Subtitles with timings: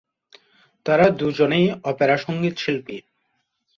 [0.85, 2.97] তারা দুজনেই অপেরা সঙ্গীতশিল্পী।